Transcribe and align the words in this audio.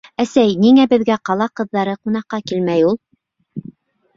—Әсәй, 0.23 0.53
ниңә 0.61 0.85
беҙгә 0.93 1.17
ҡала 1.29 1.47
ҡыҙҙары 1.61 1.93
ҡунаҡҡа 2.07 2.41
килмәй 2.53 2.89
ул? 2.89 2.99